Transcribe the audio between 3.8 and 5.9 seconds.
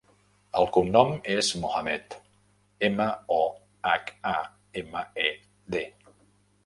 hac, a, ema, e, de.